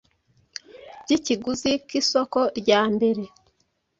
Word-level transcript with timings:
by’ikiguzi 1.03 1.71
k’isoko 1.87 2.39
rya 2.59 2.81
mbere. 2.93 3.23